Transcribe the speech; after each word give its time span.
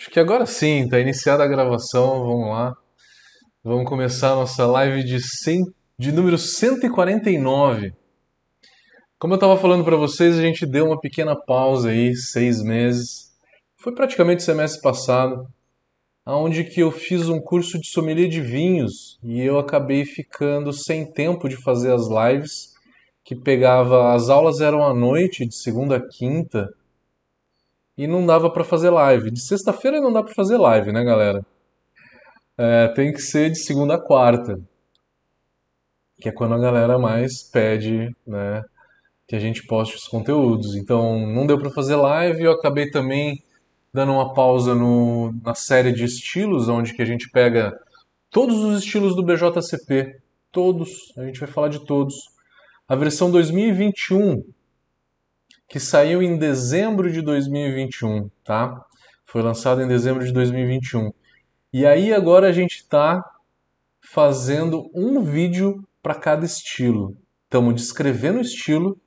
Acho 0.00 0.10
que 0.10 0.18
agora 0.18 0.46
sim, 0.46 0.84
está 0.84 0.98
iniciada 0.98 1.44
a 1.44 1.46
gravação, 1.46 2.24
vamos 2.24 2.48
lá. 2.48 2.74
Vamos 3.62 3.86
começar 3.86 4.32
a 4.32 4.36
nossa 4.36 4.64
live 4.64 5.04
de, 5.04 5.20
100, 5.20 5.62
de 5.98 6.10
número 6.10 6.38
149. 6.38 7.92
Como 9.18 9.34
eu 9.34 9.36
estava 9.36 9.58
falando 9.58 9.84
para 9.84 9.98
vocês, 9.98 10.38
a 10.38 10.40
gente 10.40 10.64
deu 10.64 10.86
uma 10.86 10.98
pequena 10.98 11.36
pausa 11.36 11.90
aí, 11.90 12.16
seis 12.16 12.62
meses. 12.62 13.30
Foi 13.76 13.94
praticamente 13.94 14.42
semestre 14.42 14.80
passado, 14.80 15.46
onde 16.24 16.64
que 16.64 16.80
eu 16.80 16.90
fiz 16.90 17.28
um 17.28 17.38
curso 17.38 17.78
de 17.78 17.90
sommelier 17.90 18.30
de 18.30 18.40
vinhos 18.40 19.18
e 19.22 19.42
eu 19.42 19.58
acabei 19.58 20.06
ficando 20.06 20.72
sem 20.72 21.12
tempo 21.12 21.46
de 21.46 21.56
fazer 21.56 21.92
as 21.92 22.08
lives, 22.08 22.72
que 23.22 23.36
pegava, 23.36 24.14
as 24.14 24.30
aulas 24.30 24.62
eram 24.62 24.82
à 24.82 24.94
noite, 24.94 25.46
de 25.46 25.54
segunda 25.54 25.98
a 25.98 26.08
quinta, 26.08 26.70
e 28.00 28.06
não 28.06 28.24
dava 28.24 28.48
para 28.50 28.64
fazer 28.64 28.88
live. 28.88 29.30
De 29.30 29.42
sexta-feira 29.42 30.00
não 30.00 30.10
dá 30.10 30.22
para 30.22 30.32
fazer 30.32 30.56
live, 30.56 30.90
né, 30.90 31.04
galera? 31.04 31.44
É, 32.56 32.88
tem 32.88 33.12
que 33.12 33.20
ser 33.20 33.50
de 33.50 33.58
segunda 33.58 33.96
a 33.96 34.00
quarta, 34.00 34.58
que 36.18 36.30
é 36.30 36.32
quando 36.32 36.54
a 36.54 36.58
galera 36.58 36.98
mais 36.98 37.42
pede, 37.42 38.08
né, 38.26 38.62
que 39.28 39.36
a 39.36 39.38
gente 39.38 39.66
poste 39.66 39.96
os 39.96 40.08
conteúdos. 40.08 40.76
Então, 40.76 41.26
não 41.26 41.46
deu 41.46 41.58
para 41.58 41.68
fazer 41.68 41.96
live, 41.96 42.42
eu 42.42 42.52
acabei 42.52 42.88
também 42.88 43.44
dando 43.92 44.12
uma 44.12 44.32
pausa 44.32 44.74
no, 44.74 45.34
na 45.44 45.54
série 45.54 45.92
de 45.92 46.04
estilos, 46.04 46.70
onde 46.70 46.94
que 46.94 47.02
a 47.02 47.06
gente 47.06 47.28
pega 47.30 47.78
todos 48.30 48.64
os 48.64 48.82
estilos 48.82 49.14
do 49.14 49.22
BJCP, 49.22 50.22
todos, 50.50 50.88
a 51.18 51.26
gente 51.26 51.38
vai 51.38 51.50
falar 51.50 51.68
de 51.68 51.84
todos. 51.84 52.14
A 52.88 52.96
versão 52.96 53.30
2021 53.30 54.42
que 55.70 55.78
saiu 55.78 56.20
em 56.20 56.36
dezembro 56.36 57.12
de 57.12 57.22
2021, 57.22 58.28
tá? 58.42 58.84
Foi 59.24 59.40
lançado 59.40 59.80
em 59.80 59.86
dezembro 59.86 60.26
de 60.26 60.32
2021. 60.32 61.12
E 61.72 61.86
aí 61.86 62.12
agora 62.12 62.48
a 62.48 62.52
gente 62.52 62.78
está 62.78 63.24
fazendo 64.00 64.90
um 64.92 65.22
vídeo 65.22 65.86
para 66.02 66.16
cada 66.16 66.44
estilo. 66.44 67.16
Estamos 67.44 67.76
descrevendo 67.76 68.38
o 68.38 68.42
estilo, 68.42 69.00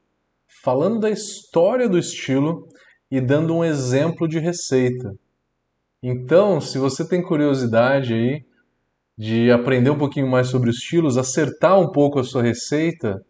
falando 0.63 1.01
da 1.01 1.09
história 1.09 1.89
do 1.89 1.99
estilo 1.99 2.65
e 3.11 3.19
dando 3.19 3.53
um 3.53 3.65
exemplo 3.65 4.25
de 4.25 4.39
receita. 4.39 5.13
Então, 6.01 6.61
se 6.61 6.77
você 6.77 7.05
tem 7.05 7.21
curiosidade 7.21 8.13
aí 8.13 8.45
de 9.17 9.51
aprender 9.51 9.89
um 9.89 9.97
pouquinho 9.97 10.29
mais 10.29 10.47
sobre 10.47 10.69
os 10.69 10.77
estilos, 10.77 11.17
acertar 11.17 11.77
um 11.77 11.91
pouco 11.91 12.19
a 12.19 12.23
sua 12.23 12.41
receita, 12.41 13.21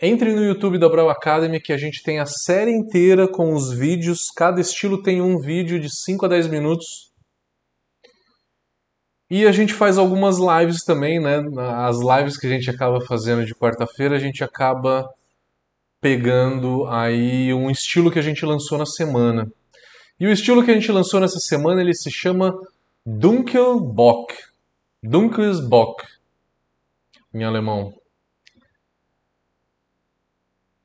entre 0.00 0.32
no 0.32 0.44
YouTube 0.44 0.78
da 0.78 0.88
Brau 0.88 1.10
Academy 1.10 1.60
que 1.60 1.72
a 1.72 1.76
gente 1.76 2.02
tem 2.02 2.20
a 2.20 2.26
série 2.26 2.70
inteira 2.70 3.26
com 3.26 3.52
os 3.52 3.72
vídeos. 3.72 4.30
Cada 4.34 4.60
estilo 4.60 5.02
tem 5.02 5.20
um 5.20 5.38
vídeo 5.38 5.80
de 5.80 5.90
5 5.90 6.24
a 6.24 6.28
10 6.28 6.46
minutos. 6.46 7.12
E 9.30 9.44
a 9.46 9.52
gente 9.52 9.74
faz 9.74 9.98
algumas 9.98 10.36
lives 10.38 10.84
também, 10.84 11.20
né? 11.20 11.42
As 11.58 11.98
lives 11.98 12.38
que 12.38 12.46
a 12.46 12.50
gente 12.50 12.70
acaba 12.70 13.00
fazendo 13.04 13.44
de 13.44 13.54
quarta-feira, 13.54 14.16
a 14.16 14.18
gente 14.18 14.42
acaba 14.42 15.06
pegando 16.00 16.86
aí 16.86 17.52
um 17.52 17.68
estilo 17.68 18.10
que 18.10 18.18
a 18.18 18.22
gente 18.22 18.46
lançou 18.46 18.78
na 18.78 18.86
semana. 18.86 19.50
E 20.18 20.26
o 20.26 20.32
estilo 20.32 20.64
que 20.64 20.70
a 20.70 20.74
gente 20.74 20.90
lançou 20.90 21.20
nessa 21.20 21.38
semana, 21.40 21.80
ele 21.80 21.94
se 21.94 22.10
chama 22.10 22.54
Dunkelbock. 23.04 24.34
Dunkelsbock, 25.02 26.04
em 27.32 27.44
alemão 27.44 27.97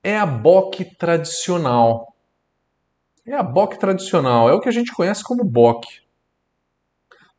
é 0.03 0.17
a 0.17 0.25
bock 0.25 0.83
tradicional. 0.95 2.13
É 3.25 3.33
a 3.33 3.41
bock 3.41 3.79
tradicional, 3.79 4.49
é 4.49 4.53
o 4.53 4.59
que 4.59 4.67
a 4.67 4.71
gente 4.71 4.91
conhece 4.91 5.23
como 5.23 5.45
bock. 5.45 6.01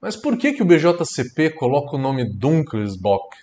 Mas 0.00 0.16
por 0.16 0.38
que, 0.38 0.54
que 0.54 0.62
o 0.62 0.66
BJCP 0.66 1.50
coloca 1.50 1.94
o 1.94 1.98
nome 1.98 2.24
Dunkelsbock? 2.24 3.36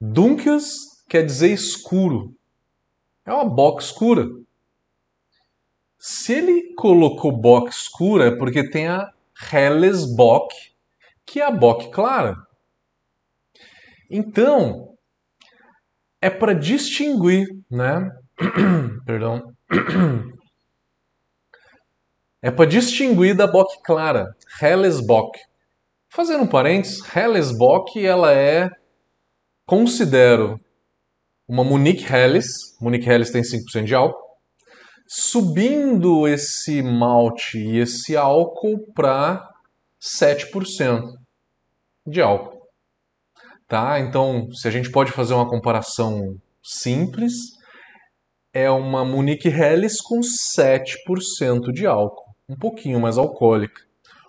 Dunkels 0.00 1.04
quer 1.08 1.24
dizer 1.24 1.52
escuro. 1.52 2.34
É 3.24 3.32
uma 3.32 3.44
bock 3.44 3.80
escura. 3.80 4.28
Se 5.96 6.32
ele 6.32 6.74
colocou 6.74 7.30
bock 7.30 7.70
escura 7.70 8.26
é 8.26 8.36
porque 8.36 8.68
tem 8.68 8.88
a 8.88 9.12
Hellesbock, 9.52 10.52
que 11.24 11.40
é 11.40 11.44
a 11.44 11.50
bock 11.50 11.90
clara. 11.90 12.36
Então, 14.10 14.91
é 16.22 16.30
para 16.30 16.54
distinguir, 16.54 17.48
né? 17.68 18.08
Perdão. 19.04 19.52
é 22.40 22.50
para 22.50 22.64
distinguir 22.64 23.34
da 23.34 23.48
Bock 23.48 23.82
clara, 23.82 24.32
Hellesbock. 24.62 25.36
Fazendo 26.08 26.44
um 26.44 26.46
parênteses, 26.46 27.00
Hellesbock 27.14 28.06
ela 28.06 28.32
é, 28.32 28.70
considero, 29.66 30.60
uma 31.48 31.64
Munich 31.64 32.04
Helles, 32.04 32.46
Munich 32.80 33.08
Helles 33.08 33.32
tem 33.32 33.42
5% 33.42 33.84
de 33.84 33.94
álcool, 33.94 34.22
subindo 35.08 36.28
esse 36.28 36.82
malte 36.82 37.58
e 37.58 37.78
esse 37.78 38.16
álcool 38.16 38.92
para 38.94 39.50
7% 40.00 41.14
de 42.06 42.20
álcool. 42.20 42.51
Tá? 43.72 43.98
Então, 44.00 44.52
se 44.52 44.68
a 44.68 44.70
gente 44.70 44.90
pode 44.90 45.12
fazer 45.12 45.32
uma 45.32 45.48
comparação 45.48 46.36
simples, 46.62 47.32
é 48.52 48.70
uma 48.70 49.02
Munich 49.02 49.48
Helles 49.48 49.98
com 50.02 50.20
7% 50.20 51.72
de 51.72 51.86
álcool, 51.86 52.34
um 52.46 52.54
pouquinho 52.54 53.00
mais 53.00 53.16
alcoólica. 53.16 53.80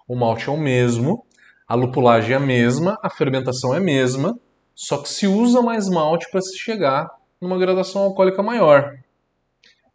O 0.08 0.16
malte 0.16 0.48
é 0.48 0.52
o 0.54 0.56
mesmo, 0.56 1.26
a 1.68 1.76
lupulagem 1.76 2.32
é 2.32 2.38
a 2.38 2.40
mesma, 2.40 2.98
a 3.04 3.10
fermentação 3.10 3.74
é 3.74 3.80
a 3.80 3.82
mesma, 3.82 4.40
só 4.74 5.00
que 5.00 5.10
se 5.10 5.28
usa 5.28 5.62
mais 5.62 5.90
malte 5.90 6.32
para 6.32 6.40
se 6.40 6.58
chegar 6.58 7.10
numa 7.42 7.58
gradação 7.58 8.04
alcoólica 8.04 8.42
maior. 8.42 8.94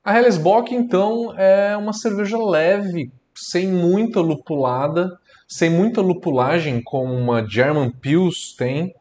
A 0.05 0.15
Hellesbock, 0.15 0.75
então, 0.75 1.33
é 1.39 1.75
uma 1.75 1.95
cerveja 1.95 2.37
leve, 2.37 3.11
sem 3.35 3.67
muita 3.67 4.21
lupulada, 4.21 5.09
sem 5.49 5.71
muita 5.71 6.03
lupulagem, 6.03 6.83
como 6.85 7.15
uma 7.15 7.49
German 7.49 7.91
Pils 7.91 8.55
tem, 8.55 8.93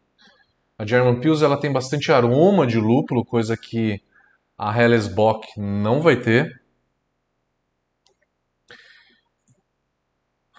a 0.77 0.85
German 0.85 1.19
Pils 1.19 1.41
ela 1.41 1.59
tem 1.59 1.71
bastante 1.71 2.11
aroma 2.11 2.67
de 2.67 2.79
lúpulo, 2.79 3.25
coisa 3.25 3.57
que 3.57 3.99
a 4.57 4.79
Hellesbock 4.79 5.47
não 5.57 6.01
vai 6.01 6.19
ter. 6.19 6.61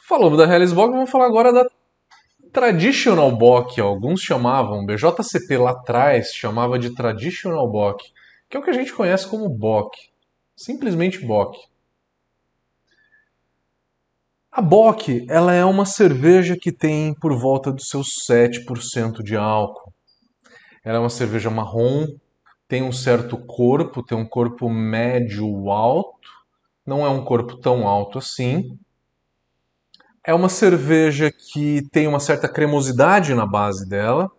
Falamos 0.09 0.39
da 0.39 0.45
Hellesbock, 0.45 0.91
vamos 0.91 1.11
falar 1.11 1.27
agora 1.27 1.53
da 1.53 1.69
Traditional 2.53 3.31
Bock. 3.37 3.81
Alguns 3.81 4.21
chamavam, 4.21 4.85
BJCP 4.85 5.59
lá 5.59 5.71
atrás 5.71 6.33
chamava 6.33 6.79
de 6.79 6.95
Traditional 6.95 7.71
Bock, 7.71 8.11
que 8.49 8.57
é 8.57 8.61
o 8.61 8.63
que 8.63 8.71
a 8.71 8.75
gente 8.75 8.93
conhece 8.93 9.29
como 9.29 9.49
Bock. 9.49 9.97
Simplesmente 10.57 11.25
Bock. 11.25 11.57
A 14.51 14.61
Bock, 14.61 15.25
ela 15.29 15.53
é 15.55 15.65
uma 15.65 15.85
cerveja 15.85 16.57
que 16.57 16.73
tem 16.73 17.15
por 17.15 17.39
volta 17.39 17.71
dos 17.71 17.89
seus 17.89 18.09
7% 18.29 19.23
de 19.23 19.37
álcool. 19.37 19.93
É 20.89 20.99
uma 20.99 21.11
cerveja 21.11 21.51
marrom, 21.51 22.07
tem 22.67 22.83
um 22.83 22.93
certo 22.93 23.37
corpo, 23.37 24.03
tem 24.03 24.17
um 24.17 24.25
corpo 24.25 24.71
médio 24.71 25.71
alto, 25.71 26.31
não 26.87 27.05
é 27.05 27.11
um 27.11 27.23
corpo 27.23 27.59
tão 27.59 27.87
alto 27.87 28.17
assim. 28.17 28.79
É 30.27 30.33
uma 30.33 30.49
cerveja 30.49 31.31
que 31.31 31.87
tem 31.91 32.07
uma 32.07 32.19
certa 32.19 32.49
cremosidade 32.49 33.35
na 33.35 33.45
base 33.45 33.87
dela. 33.87 34.31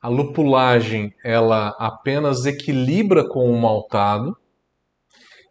A 0.00 0.08
lupulagem 0.08 1.12
ela 1.22 1.76
apenas 1.78 2.46
equilibra 2.46 3.28
com 3.28 3.50
o 3.50 3.60
maltado. 3.60 4.34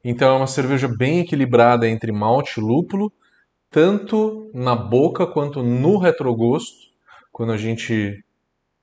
Então 0.03 0.33
é 0.33 0.37
uma 0.37 0.47
cerveja 0.47 0.87
bem 0.87 1.19
equilibrada 1.19 1.87
entre 1.87 2.11
malte 2.11 2.59
e 2.59 2.63
lúpulo, 2.63 3.13
tanto 3.69 4.49
na 4.51 4.75
boca 4.75 5.27
quanto 5.27 5.61
no 5.61 5.99
retrogosto. 5.99 6.91
Quando 7.31 7.51
a 7.51 7.57
gente 7.57 8.25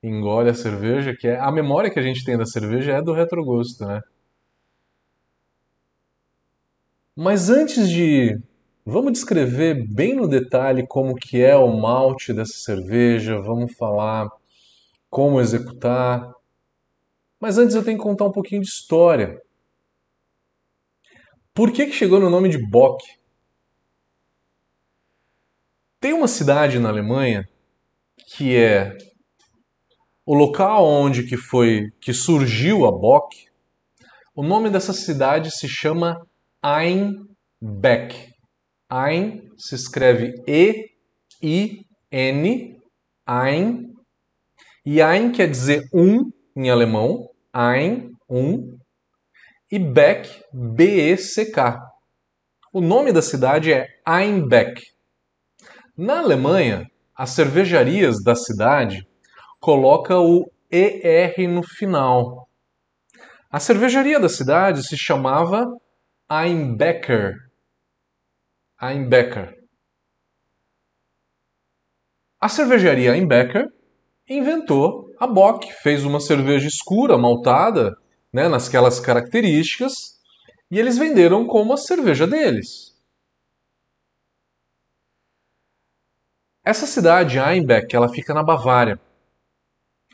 engole 0.03 0.49
a 0.49 0.53
cerveja, 0.53 1.15
que 1.15 1.27
é 1.27 1.39
a 1.39 1.51
memória 1.51 1.89
que 1.91 1.99
a 1.99 2.01
gente 2.01 2.23
tem 2.23 2.37
da 2.37 2.45
cerveja 2.45 2.93
é 2.93 3.01
do 3.01 3.13
retrogosto, 3.13 3.85
né? 3.85 4.01
Mas 7.15 7.49
antes 7.49 7.89
de 7.89 8.39
vamos 8.85 9.13
descrever 9.13 9.85
bem 9.87 10.15
no 10.15 10.27
detalhe 10.27 10.87
como 10.87 11.15
que 11.15 11.41
é 11.41 11.55
o 11.55 11.67
malte 11.67 12.33
dessa 12.33 12.53
cerveja, 12.53 13.39
vamos 13.39 13.75
falar 13.75 14.27
como 15.09 15.39
executar. 15.39 16.33
Mas 17.39 17.57
antes 17.57 17.75
eu 17.75 17.83
tenho 17.83 17.97
que 17.97 18.03
contar 18.03 18.25
um 18.25 18.31
pouquinho 18.31 18.61
de 18.61 18.67
história. 18.67 19.41
Por 21.53 21.71
que, 21.71 21.85
que 21.85 21.91
chegou 21.91 22.19
no 22.19 22.29
nome 22.29 22.49
de 22.49 22.57
Bock? 22.57 23.03
Tem 25.99 26.13
uma 26.13 26.27
cidade 26.27 26.79
na 26.79 26.89
Alemanha 26.89 27.47
que 28.35 28.55
é 28.55 28.97
o 30.25 30.35
local 30.35 30.85
onde 30.85 31.23
que 31.23 31.37
foi 31.37 31.89
que 31.99 32.13
surgiu 32.13 32.85
a 32.85 32.91
Bock, 32.91 33.35
o 34.35 34.43
nome 34.43 34.69
dessa 34.69 34.93
cidade 34.93 35.51
se 35.51 35.67
chama 35.67 36.25
Einbeck. 36.63 38.31
Ein 38.89 39.49
se 39.57 39.75
escreve 39.75 40.33
E-I-N, 40.47 41.81
Ein. 43.25 43.93
E 44.85 45.01
Ein 45.01 45.31
quer 45.31 45.49
dizer 45.49 45.87
um 45.93 46.31
em 46.55 46.69
alemão, 46.69 47.29
Ein, 47.53 48.11
um. 48.29 48.77
E 49.71 49.79
Beck, 49.79 50.29
B-E-C-K. 50.53 51.79
O 52.73 52.79
nome 52.81 53.11
da 53.11 53.21
cidade 53.21 53.73
é 53.73 53.87
Einbeck. 54.05 54.81
Na 55.97 56.19
Alemanha, 56.19 56.85
as 57.15 57.31
cervejarias 57.31 58.23
da 58.23 58.35
cidade 58.35 59.05
colocam 59.61 60.25
o 60.25 60.51
ER 60.71 61.47
no 61.47 61.61
final. 61.61 62.49
A 63.49 63.59
cervejaria 63.59 64.19
da 64.19 64.27
cidade 64.27 64.83
se 64.83 64.97
chamava 64.97 65.67
Einbecker. 66.27 67.35
Einbecker. 68.81 69.55
A 72.39 72.49
cervejaria 72.49 73.13
Einbecker 73.13 73.67
inventou 74.27 75.13
a 75.19 75.27
Bock, 75.27 75.71
fez 75.71 76.03
uma 76.03 76.19
cerveja 76.19 76.67
escura, 76.67 77.15
maltada, 77.17 77.95
né, 78.33 78.47
nasquelas 78.47 78.99
características, 78.99 80.19
e 80.71 80.79
eles 80.79 80.97
venderam 80.97 81.45
como 81.45 81.73
a 81.73 81.77
cerveja 81.77 82.25
deles. 82.25 82.97
Essa 86.63 86.87
cidade, 86.87 87.37
Einbeck, 87.37 87.95
ela 87.95 88.09
fica 88.09 88.33
na 88.33 88.41
Bavária. 88.41 88.99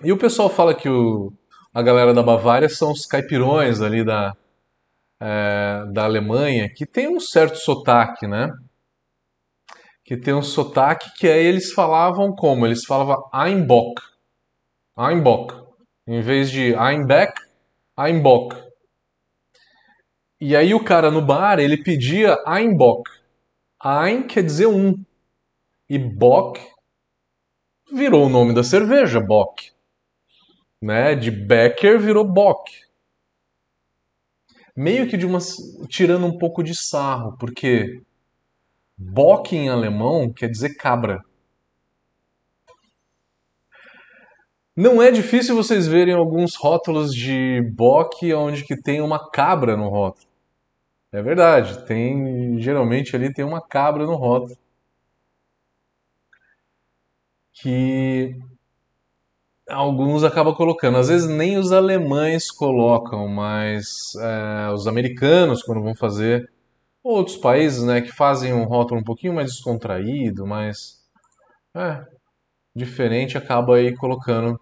E 0.04 0.12
o 0.12 0.18
pessoal 0.18 0.48
fala 0.48 0.76
que 0.76 0.88
o, 0.88 1.34
a 1.74 1.82
galera 1.82 2.14
da 2.14 2.22
Bavária 2.22 2.70
são 2.70 2.92
os 2.92 3.06
caipirões 3.06 3.82
ali 3.82 4.06
da, 4.06 4.36
é, 5.20 5.86
da 5.92 6.04
Alemanha, 6.04 6.70
que 6.72 6.86
tem 6.86 7.08
um 7.08 7.20
certo 7.20 7.58
sotaque, 7.58 8.28
né? 8.28 8.52
Que 10.04 10.16
tem 10.16 10.36
um 10.36 10.42
sotaque 10.44 11.12
que 11.18 11.28
aí 11.28 11.44
eles 11.44 11.74
falavam 11.74 12.32
como? 12.36 12.66
Eles 12.66 12.86
falavam 12.86 13.28
Einbock. 13.34 14.02
Einbock. 14.96 15.56
Em 16.08 16.22
vez 16.22 16.52
de 16.52 16.76
Einbeck, 16.76 17.34
Einbock. 17.98 18.56
E 20.40 20.56
aí 20.56 20.76
o 20.76 20.84
cara 20.84 21.10
no 21.10 21.22
bar, 21.22 21.60
ele 21.60 21.84
pedia 21.84 22.38
Einbock. 22.46 23.10
Ein 23.84 24.28
quer 24.28 24.44
dizer 24.44 24.68
um. 24.68 25.04
E 25.90 25.98
Bock 25.98 26.62
virou 27.92 28.28
o 28.28 28.30
nome 28.30 28.54
da 28.54 28.64
cerveja, 28.64 29.20
Bock. 29.20 29.76
Né? 30.81 31.15
De 31.15 31.31
Becker 31.31 32.00
virou 32.00 32.24
Bock. 32.24 32.71
Meio 34.75 35.07
que 35.07 35.18
de 35.18 35.25
uma 35.25 35.39
tirando 35.88 36.25
um 36.27 36.38
pouco 36.38 36.63
de 36.63 36.75
sarro, 36.75 37.35
porque 37.38 38.01
Bock 38.97 39.56
em 39.56 39.69
alemão 39.69 40.31
quer 40.31 40.50
dizer 40.50 40.75
cabra. 40.75 41.24
Não 44.75 45.01
é 45.01 45.09
difícil 45.09 45.56
vocês 45.56 45.88
verem 45.88 46.13
alguns 46.13 46.56
rótulos 46.56 47.13
de 47.13 47.62
Bock 47.74 48.31
onde 48.33 48.63
que 48.63 48.79
tem 48.79 49.01
uma 49.01 49.29
cabra 49.31 49.75
no 49.75 49.89
rótulo. 49.89 50.27
É 51.12 51.21
verdade, 51.21 51.85
tem 51.88 52.59
geralmente 52.59 53.15
ali 53.15 53.33
tem 53.33 53.44
uma 53.44 53.62
cabra 53.62 54.06
no 54.06 54.15
rótulo 54.15 54.57
que 57.53 58.38
alguns 59.69 60.24
acabam 60.24 60.54
colocando. 60.56 60.98
Às 60.98 61.10
vezes 61.10 61.28
nem 61.28 61.58
os 61.58 61.72
alemães 61.72 62.52
colocam, 62.52 63.28
mas 63.28 63.88
é, 64.19 64.72
os 64.72 64.88
americanos, 64.88 65.64
quando 65.64 65.84
vão 65.84 65.96
fazer, 65.96 66.52
outros 67.04 67.38
países 67.38 67.84
né, 67.84 68.02
que 68.02 68.12
fazem 68.12 68.54
um 68.54 68.66
rótulo 68.66 69.02
um 69.02 69.04
pouquinho 69.04 69.34
mais 69.36 69.52
descontraído, 69.54 70.46
mais 70.46 71.04
é, 71.75 72.06
diferente, 72.75 73.38
acaba 73.38 73.78
aí 73.78 73.96
colocando 73.96 74.60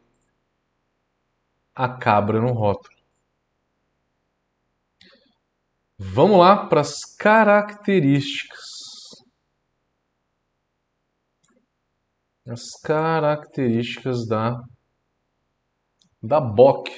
a 1.76 1.90
cabra 1.90 2.40
no 2.42 2.54
rótulo. 2.54 2.96
Vamos 5.98 6.40
lá 6.40 6.68
para 6.68 6.82
as 6.82 7.06
características. 7.18 8.86
as 12.48 12.80
características 12.82 14.28
da, 14.28 14.62
da 16.26 16.40
Bock. 16.40 16.92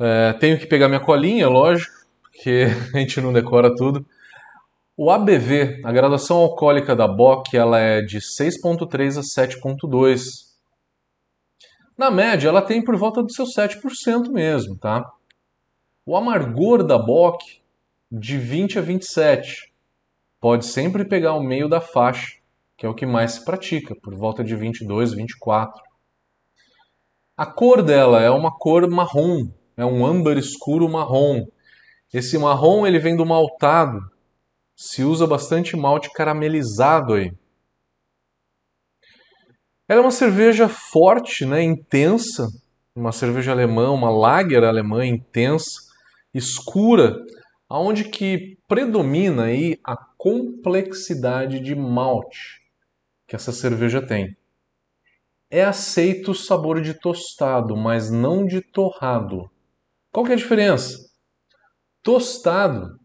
É, 0.00 0.32
tenho 0.34 0.58
que 0.58 0.66
pegar 0.66 0.88
minha 0.88 1.00
colinha, 1.00 1.48
lógico, 1.48 1.92
porque 2.22 2.66
a 2.94 2.98
gente 2.98 3.20
não 3.20 3.32
decora 3.32 3.74
tudo. 3.74 4.06
O 4.96 5.10
ABV, 5.10 5.80
a 5.84 5.92
graduação 5.92 6.38
alcoólica 6.38 6.94
da 6.94 7.06
Bock, 7.06 7.56
ela 7.56 7.78
é 7.78 8.02
de 8.02 8.18
6.3 8.18 9.18
a 9.18 9.22
7.2. 9.22 10.48
Na 11.96 12.10
média, 12.10 12.48
ela 12.48 12.62
tem 12.62 12.82
por 12.82 12.96
volta 12.96 13.22
dos 13.22 13.34
seus 13.34 13.54
7% 13.54 14.30
mesmo, 14.30 14.76
tá? 14.76 15.08
O 16.04 16.16
amargor 16.16 16.82
da 16.84 16.98
Bock, 16.98 17.60
de 18.10 18.38
20 18.38 18.78
a 18.78 18.82
27. 18.82 19.72
Pode 20.40 20.66
sempre 20.66 21.04
pegar 21.04 21.34
o 21.34 21.42
meio 21.42 21.68
da 21.68 21.80
faixa, 21.80 22.36
que 22.76 22.86
é 22.86 22.88
o 22.88 22.94
que 22.94 23.04
mais 23.04 23.32
se 23.32 23.44
pratica, 23.44 23.94
por 23.96 24.14
volta 24.14 24.44
de 24.44 24.54
22, 24.54 25.12
24. 25.12 25.82
A 27.36 27.44
cor 27.44 27.82
dela 27.82 28.20
é 28.20 28.30
uma 28.30 28.56
cor 28.56 28.88
marrom, 28.88 29.48
é 29.76 29.84
um 29.84 30.06
âmbar 30.06 30.38
escuro 30.38 30.88
marrom. 30.88 31.46
Esse 32.12 32.38
marrom 32.38 32.86
ele 32.86 32.98
vem 32.98 33.16
do 33.16 33.26
maltado. 33.26 34.00
Se 34.76 35.02
usa 35.02 35.26
bastante 35.26 35.76
malte 35.76 36.12
caramelizado 36.12 37.14
aí. 37.14 37.32
Ela 39.88 40.00
é 40.00 40.02
uma 40.02 40.10
cerveja 40.10 40.68
forte, 40.68 41.44
né, 41.44 41.62
intensa, 41.62 42.46
uma 42.94 43.10
cerveja 43.10 43.52
alemã, 43.52 43.90
uma 43.90 44.10
lager 44.10 44.62
alemã 44.62 45.04
intensa 45.04 45.88
escura, 46.34 47.16
aonde 47.68 48.04
que 48.04 48.58
predomina 48.66 49.44
aí 49.44 49.78
a 49.84 49.96
complexidade 49.96 51.60
de 51.60 51.74
malte 51.74 52.62
que 53.26 53.36
essa 53.36 53.52
cerveja 53.52 54.00
tem. 54.00 54.36
É 55.50 55.64
aceito 55.64 56.30
o 56.30 56.34
sabor 56.34 56.80
de 56.80 56.94
tostado, 56.94 57.76
mas 57.76 58.10
não 58.10 58.46
de 58.46 58.60
torrado. 58.60 59.50
Qual 60.10 60.24
que 60.24 60.32
é 60.32 60.34
a 60.34 60.38
diferença? 60.38 61.10
Tostado 62.02 62.98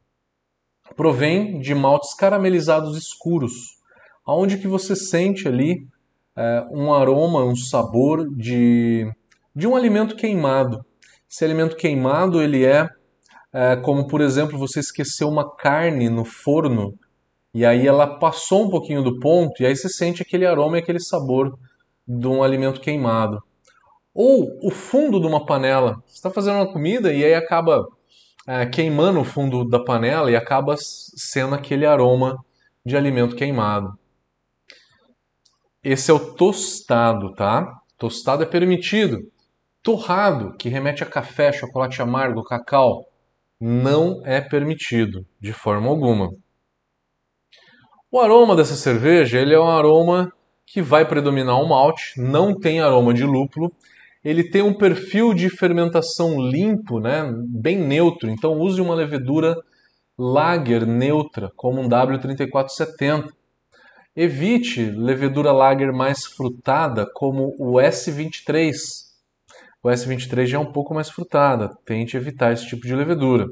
provém 0.96 1.60
de 1.60 1.74
maltes 1.74 2.13
caramelizados 2.13 2.98
escuros, 2.98 3.53
aonde 4.25 4.58
que 4.58 4.67
você 4.67 4.96
sente 4.96 5.48
ali 5.48 5.88
é, 6.36 6.65
um 6.72 6.93
aroma, 6.93 7.43
um 7.43 7.55
sabor 7.55 8.29
de, 8.36 9.10
de 9.55 9.67
um 9.67 9.75
alimento 9.75 10.15
queimado. 10.15 10.86
Esse 11.29 11.43
alimento 11.43 11.75
queimado 11.75 12.41
ele 12.41 12.65
é 12.65 12.88
é, 13.53 13.75
como 13.75 14.07
por 14.07 14.19
exemplo 14.19 14.57
você 14.57 14.79
esqueceu 14.79 15.29
uma 15.29 15.55
carne 15.55 16.10
no 16.10 16.25
forno 16.25 16.98
e 17.53 17.63
aí 17.65 17.88
ela 17.88 18.17
passou 18.17 18.65
um 18.65 18.69
pouquinho 18.69 19.03
do 19.03 19.19
ponto 19.19 19.62
e 19.62 19.65
aí 19.65 19.75
você 19.75 19.88
sente 19.88 20.24
aquele 20.24 20.45
aroma 20.45 20.77
e 20.77 20.81
aquele 20.81 21.00
sabor 21.00 21.57
de 22.07 22.27
um 22.27 22.41
alimento 22.41 22.81
queimado. 22.81 23.41
Ou 24.13 24.60
o 24.62 24.72
fundo 24.72 25.19
de 25.19 25.27
uma 25.27 25.45
panela. 25.45 26.01
Você 26.05 26.15
está 26.15 26.31
fazendo 26.31 26.55
uma 26.55 26.72
comida 26.72 27.13
e 27.13 27.24
aí 27.24 27.36
acaba 27.36 27.88
é, 28.48 28.65
queimando 28.65 29.19
o 29.19 29.24
fundo 29.24 29.67
da 29.67 29.79
panela 29.79 30.31
e 30.31 30.36
acaba 30.36 30.75
sendo 30.77 31.53
aquele 31.53 31.86
aroma 31.86 32.43
de 32.83 32.98
alimento 32.98 33.36
queimado. 33.36 33.98
Esse 35.83 36.10
é 36.10 36.13
o 36.13 36.33
tostado, 36.33 37.33
tá? 37.33 37.72
Tostado 37.98 38.43
é 38.43 38.45
permitido. 38.45 39.19
Torrado, 39.81 40.55
que 40.57 40.69
remete 40.69 41.03
a 41.03 41.05
café, 41.05 41.51
chocolate 41.51 42.01
amargo, 42.01 42.43
cacau, 42.43 43.05
não 43.65 44.22
é 44.25 44.41
permitido 44.41 45.25
de 45.39 45.53
forma 45.53 45.88
alguma. 45.88 46.29
O 48.12 48.20
aroma 48.20 48.58
dessa 48.58 48.75
cerveja 48.75 49.39
ele 49.39 49.53
é 49.53 49.60
um 49.60 49.70
aroma 49.70 50.34
que 50.65 50.82
vai 50.82 51.08
predominar 51.08 51.62
o 51.62 51.70
malte, 51.70 52.20
não 52.20 52.53
tem 52.53 52.82
aroma 52.82 53.13
de 53.13 53.24
lúpulo, 53.24 53.72
ele 54.22 54.43
tem 54.43 54.62
um 54.62 54.74
perfil 54.74 55.34
de 55.34 55.50
fermentação 55.50 56.41
limpo, 56.41 57.00
né, 57.00 57.24
bem 57.48 57.77
neutro, 57.77 58.29
então 58.29 58.60
use 58.60 58.82
uma 58.82 58.93
levedura 58.93 59.55
lager 60.17 60.86
neutra, 60.86 61.50
como 61.55 61.79
um 61.79 61.88
W3470. 61.88 63.29
Evite 64.13 64.91
levedura 64.91 65.53
lager 65.53 65.93
mais 65.93 66.25
frutada, 66.25 67.10
como 67.13 67.55
o 67.58 67.75
S23, 67.75 68.74
o 69.84 69.90
S23 69.90 70.46
já 70.46 70.58
é 70.58 70.62
um 70.62 70.72
pouco 70.72 70.94
mais 70.94 71.10
frutada, 71.10 71.78
tente 71.86 72.16
evitar 72.16 72.54
esse 72.54 72.66
tipo 72.66 72.88
de 72.88 72.96
levedura. 72.96 73.48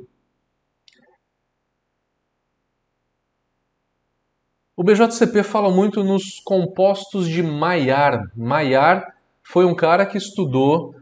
O 4.78 4.84
BJCP 4.84 5.44
fala 5.44 5.70
muito 5.70 6.04
nos 6.04 6.40
compostos 6.40 7.28
de 7.28 7.44
Maillard. 7.44 8.32
Maillard 8.36 9.06
foi 9.44 9.66
um 9.66 9.76
cara 9.76 10.06
que 10.06 10.18
estudou 10.18 10.96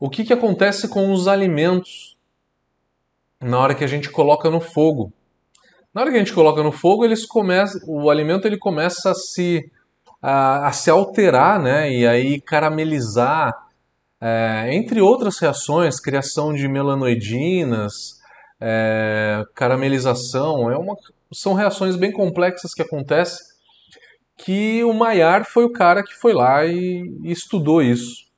o 0.00 0.08
que, 0.08 0.24
que 0.24 0.32
acontece 0.32 0.88
com 0.88 1.12
os 1.12 1.28
alimentos 1.28 2.16
na 3.38 3.58
hora 3.58 3.74
que 3.74 3.84
a 3.84 3.86
gente 3.86 4.10
coloca 4.10 4.50
no 4.50 4.60
fogo. 4.60 5.12
Na 5.92 6.00
hora 6.00 6.10
que 6.10 6.16
a 6.16 6.20
gente 6.20 6.32
coloca 6.32 6.62
no 6.62 6.72
fogo, 6.72 7.04
eles 7.04 7.26
começam, 7.26 7.80
o 7.86 8.08
alimento 8.08 8.46
ele 8.46 8.56
começa 8.56 9.10
a 9.10 9.14
se, 9.14 9.70
a, 10.22 10.68
a 10.68 10.72
se 10.72 10.88
alterar, 10.90 11.60
né? 11.60 11.92
E 11.92 12.06
aí 12.06 12.40
caramelizar, 12.40 13.52
é, 14.20 14.74
entre 14.74 15.00
outras 15.00 15.38
reações, 15.38 15.98
criação 15.98 16.52
de 16.52 16.68
melanoidinas, 16.68 18.20
é, 18.60 19.42
caramelização, 19.54 20.70
é 20.70 20.76
uma, 20.76 20.94
são 21.32 21.54
reações 21.54 21.96
bem 21.96 22.12
complexas 22.12 22.74
que 22.74 22.82
acontecem. 22.82 23.38
Que 24.36 24.82
o 24.84 24.92
Maillard 24.92 25.48
foi 25.48 25.64
o 25.64 25.72
cara 25.72 26.02
que 26.02 26.14
foi 26.14 26.32
lá 26.32 26.64
e, 26.64 27.02
e 27.22 27.30
estudou 27.30 27.82
isso. 27.82 28.30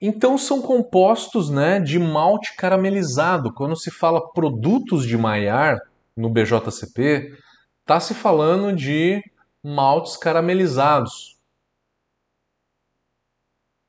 Então 0.00 0.38
são 0.38 0.62
compostos 0.62 1.50
né, 1.50 1.78
de 1.78 1.98
malte 1.98 2.56
caramelizado. 2.56 3.52
Quando 3.52 3.76
se 3.76 3.90
fala 3.90 4.32
produtos 4.32 5.06
de 5.06 5.16
Maillard 5.16 5.80
no 6.16 6.30
BJCP, 6.30 7.34
está 7.80 8.00
se 8.00 8.14
falando 8.14 8.74
de 8.74 9.22
maltes 9.62 10.16
caramelizados. 10.16 11.39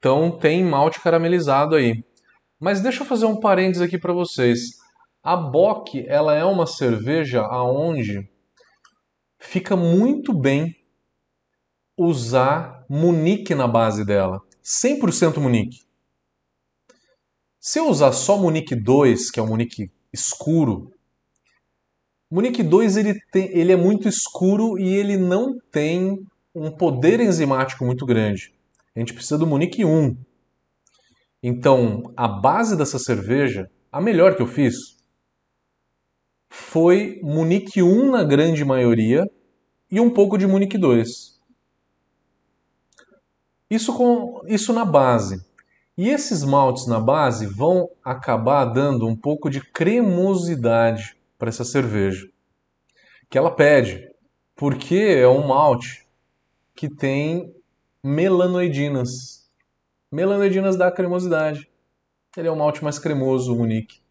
Então 0.02 0.32
tem 0.32 0.64
malte 0.66 1.00
caramelizado 1.00 1.76
aí. 1.76 2.04
Mas 2.60 2.82
deixa 2.82 3.04
eu 3.04 3.06
fazer 3.08 3.28
um 3.28 3.40
parênteses 3.40 3.84
aqui 3.84 4.00
para 4.00 4.12
vocês. 4.12 4.80
A 5.22 5.38
Bock 5.38 6.04
ela 6.08 6.34
é 6.34 6.44
uma 6.44 6.66
cerveja 6.66 7.42
aonde 7.42 8.28
fica 9.38 9.76
muito 9.76 10.34
bem 10.34 10.76
usar 11.96 12.84
Munique 12.90 13.54
na 13.54 13.68
base 13.68 14.04
dela. 14.04 14.42
100% 14.64 15.38
Munique. 15.38 15.82
Se 17.60 17.78
eu 17.78 17.88
usar 17.88 18.12
só 18.12 18.40
Munique 18.40 18.76
2, 18.76 19.30
que 19.30 19.40
é 19.40 19.44
o 19.44 19.48
Munique 19.48 19.92
escuro, 20.12 20.92
Munique 22.30 22.64
2 22.64 22.98
ele, 22.98 23.22
tem, 23.32 23.56
ele 23.56 23.72
é 23.72 23.78
muito 23.78 24.08
escuro 24.08 24.80
e 24.80 24.96
ele 24.96 25.16
não 25.16 25.60
tem 25.72 26.26
um 26.56 26.72
poder 26.72 27.20
enzimático 27.20 27.86
muito 27.86 28.04
grande. 28.04 28.52
A 28.96 29.00
gente 29.00 29.14
precisa 29.14 29.38
do 29.38 29.48
Munique 29.48 29.86
1. 29.86 30.18
Então, 31.42 32.14
a 32.16 32.28
base 32.28 32.78
dessa 32.78 33.00
cerveja, 33.00 33.70
a 33.92 34.02
melhor 34.02 34.36
que 34.36 34.42
eu 34.42 34.48
fiz, 34.48 34.76
foi 36.50 37.20
Munique 37.24 37.82
1 37.82 38.12
na 38.12 38.24
grande 38.24 38.64
maioria 38.66 39.26
e 39.90 40.00
um 40.00 40.10
pouco 40.10 40.38
de 40.38 40.46
Munique 40.46 40.78
2. 40.78 41.08
Isso, 43.70 43.96
com, 43.96 44.42
isso 44.48 44.74
na 44.74 44.84
base. 44.84 45.44
E 45.98 46.10
esses 46.10 46.44
maltes 46.44 46.88
na 46.88 47.00
base 47.00 47.46
vão 47.46 47.90
acabar 48.04 48.66
dando 48.66 49.08
um 49.08 49.16
pouco 49.16 49.50
de 49.50 49.62
cremosidade 49.62 51.18
para 51.38 51.50
essa 51.50 51.64
cerveja 51.64 52.32
que 53.32 53.38
ela 53.38 53.56
pede, 53.56 54.12
porque 54.58 54.96
é 54.96 55.28
um 55.28 55.48
malte 55.48 56.06
que 56.76 56.90
tem 56.90 57.56
melanoidinas. 58.04 59.48
Melanoidinas 60.12 60.76
dá 60.76 60.92
cremosidade. 60.92 61.70
Ele 62.36 62.48
é 62.48 62.52
um 62.52 62.56
malte 62.56 62.84
mais 62.84 62.98
cremoso, 62.98 63.54
o 63.54 63.58
Munique. 63.58 64.02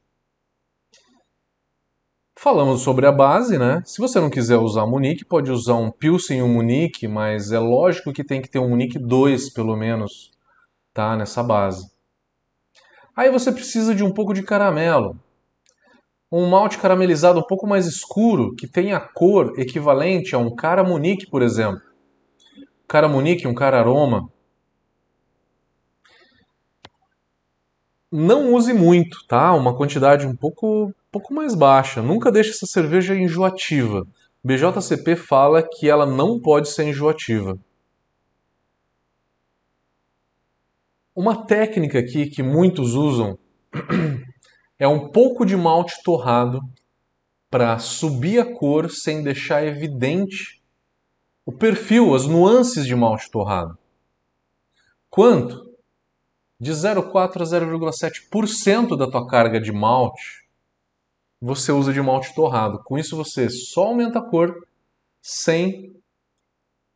Falamos 2.39 2.83
sobre 2.83 3.07
a 3.07 3.13
base, 3.13 3.59
né? 3.59 3.83
Se 3.85 3.99
você 3.99 4.21
não 4.21 4.31
quiser 4.31 4.57
usar 4.57 4.87
Munique, 4.87 5.25
pode 5.25 5.51
usar 5.51 5.75
um 5.75 5.91
Pilsen 5.91 6.39
e 6.39 6.43
um 6.43 6.49
Munique, 6.49 7.07
mas 7.07 7.53
é 7.53 7.59
lógico 7.59 8.13
que 8.13 8.25
tem 8.25 8.41
que 8.41 8.49
ter 8.49 8.59
um 8.59 8.71
Munique 8.71 8.99
2, 8.99 9.51
pelo 9.51 9.77
menos, 9.77 10.31
tá? 10.95 11.17
Nessa 11.17 11.43
base. 11.43 11.91
Aí 13.15 13.31
você 13.31 13.53
precisa 13.53 13.95
de 13.95 14.05
um 14.05 14.13
pouco 14.13 14.33
de 14.33 14.43
caramelo. 14.43 15.19
Um 16.33 16.49
malte 16.49 16.79
caramelizado 16.79 17.41
um 17.41 17.47
pouco 17.47 17.67
mais 17.67 17.87
escuro, 17.87 18.55
que 18.55 18.69
tenha 18.69 19.01
cor 19.01 19.59
equivalente 19.59 20.35
a 20.35 20.39
um 20.39 20.55
cara 20.55 20.85
Munique, 20.85 21.27
por 21.29 21.43
exemplo. 21.43 21.90
Cara 22.91 23.09
Munique, 23.09 23.47
um 23.47 23.55
cara 23.55 23.79
aroma. 23.79 24.29
Não 28.11 28.53
use 28.53 28.73
muito, 28.73 29.25
tá? 29.29 29.55
Uma 29.55 29.77
quantidade 29.77 30.27
um 30.27 30.35
pouco, 30.35 30.93
pouco 31.09 31.33
mais 31.33 31.55
baixa. 31.55 32.03
Nunca 32.03 32.33
deixe 32.33 32.51
essa 32.51 32.67
cerveja 32.67 33.15
enjoativa. 33.15 34.05
BJCP 34.43 35.15
fala 35.15 35.63
que 35.63 35.89
ela 35.89 36.05
não 36.05 36.41
pode 36.41 36.69
ser 36.69 36.83
enjoativa. 36.83 37.57
Uma 41.15 41.47
técnica 41.47 42.01
aqui 42.01 42.29
que 42.29 42.43
muitos 42.43 42.95
usam 42.95 43.39
é 44.81 44.89
um 44.89 45.11
pouco 45.11 45.47
de 45.47 45.57
malte 45.57 45.95
torrado 46.03 46.61
para 47.49 47.79
subir 47.79 48.41
a 48.41 48.53
cor 48.53 48.91
sem 48.91 49.23
deixar 49.23 49.65
evidente 49.65 50.60
o 51.51 51.53
perfil, 51.53 52.15
as 52.15 52.27
nuances 52.27 52.87
de 52.87 52.95
malte 52.95 53.29
torrado. 53.29 53.77
Quanto? 55.11 55.75
De 56.61 56.71
0,4 56.71 57.41
a 57.41 57.45
0,7% 57.45 58.97
da 58.97 59.11
tua 59.11 59.27
carga 59.27 59.61
de 59.61 59.73
malte 59.73 60.49
você 61.41 61.73
usa 61.73 61.93
de 61.93 62.01
malte 62.01 62.33
torrado. 62.35 62.81
Com 62.85 62.99
isso 62.99 63.17
você 63.17 63.49
só 63.49 63.87
aumenta 63.87 64.21
a 64.21 64.23
cor 64.23 64.55
sem 65.21 65.93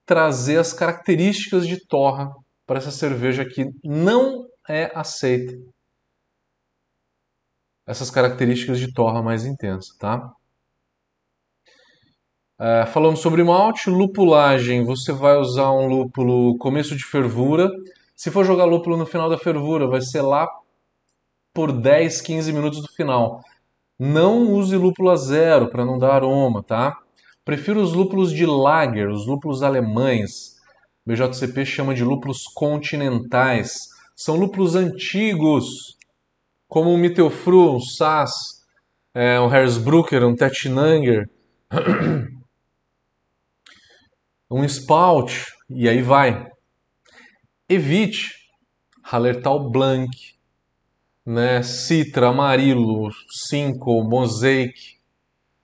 trazer 0.06 0.58
as 0.58 0.72
características 0.72 1.66
de 1.66 1.84
torra 1.84 2.30
para 2.64 2.78
essa 2.78 2.92
cerveja 2.92 3.44
que 3.44 3.70
não 3.82 4.46
é 4.68 4.92
aceita. 4.94 5.58
Essas 7.86 8.08
características 8.08 8.78
de 8.78 8.92
torra 8.92 9.20
mais 9.20 9.44
intensa, 9.44 9.96
tá? 9.98 10.32
É, 12.58 12.86
falando 12.86 13.16
sobre 13.16 13.42
malte, 13.42 13.90
lupulagem, 13.90 14.84
você 14.84 15.12
vai 15.12 15.36
usar 15.36 15.72
um 15.72 15.88
lúpulo 15.88 16.56
começo 16.58 16.96
de 16.96 17.04
fervura. 17.04 17.68
Se 18.14 18.30
for 18.30 18.44
jogar 18.44 18.64
lúpulo 18.64 18.96
no 18.96 19.06
final 19.06 19.28
da 19.28 19.36
fervura, 19.36 19.88
vai 19.88 20.00
ser 20.00 20.22
lá 20.22 20.48
por 21.52 21.72
10, 21.72 22.20
15 22.20 22.52
minutos 22.52 22.80
do 22.80 22.88
final. 22.88 23.42
Não 23.98 24.52
use 24.52 24.76
lúpulo 24.76 25.10
a 25.10 25.16
zero 25.16 25.68
para 25.68 25.84
não 25.84 25.98
dar 25.98 26.14
aroma, 26.14 26.62
tá? 26.62 26.96
Prefiro 27.44 27.80
os 27.80 27.92
lúpulos 27.92 28.32
de 28.32 28.46
lager, 28.46 29.08
os 29.08 29.26
lúpulos 29.26 29.62
alemães. 29.62 30.54
BJCP 31.06 31.66
chama 31.66 31.94
de 31.94 32.04
lúpulos 32.04 32.44
continentais. 32.44 33.88
São 34.16 34.36
lúpulos 34.36 34.74
antigos, 34.74 35.96
como 36.68 36.92
o 36.92 36.98
Mittelfru, 36.98 37.76
um 37.76 37.80
Sass, 37.80 38.64
é, 39.12 39.40
um 39.40 39.52
Hersbrucker, 39.52 40.24
um 40.24 40.34
Tettnanger, 40.34 41.28
um 44.54 44.64
Spout, 44.64 45.46
e 45.68 45.88
aí 45.88 46.00
vai. 46.00 46.46
Evite 47.68 48.30
Hallertau 49.02 49.68
Blanc, 49.68 50.08
né, 51.26 51.60
Citra, 51.64 52.28
Amarilo, 52.28 53.10
Cinco, 53.48 54.04
Mosaic, 54.04 54.96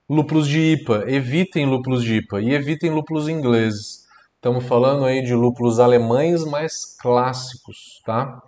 lúpulos 0.09 0.45
de 0.45 0.59
IPA. 0.73 1.05
Evitem 1.07 1.65
lúpulos 1.65 2.03
de 2.03 2.17
IPA 2.17 2.41
e 2.41 2.53
evitem 2.53 2.91
lúpulos 2.91 3.29
ingleses. 3.29 4.01
Estamos 4.35 4.65
falando 4.65 5.05
aí 5.05 5.23
de 5.23 5.33
lúpulos 5.33 5.79
alemães 5.79 6.43
mais 6.43 6.97
clássicos, 6.99 8.01
tá? 8.05 8.41